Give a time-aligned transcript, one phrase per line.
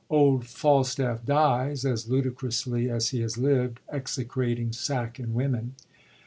[0.09, 5.75] Old Falstaff dies, as ludicrously as he has lived, execrating sack and women.